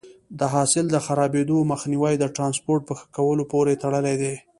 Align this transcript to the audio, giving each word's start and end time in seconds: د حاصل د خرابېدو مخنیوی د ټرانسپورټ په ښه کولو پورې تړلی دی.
د 0.39 0.41
حاصل 0.53 0.85
د 0.91 0.97
خرابېدو 1.05 1.57
مخنیوی 1.71 2.15
د 2.19 2.25
ټرانسپورټ 2.35 2.81
په 2.85 2.93
ښه 2.99 3.05
کولو 3.17 3.43
پورې 3.51 3.79
تړلی 3.83 4.15
دی. 4.21 4.35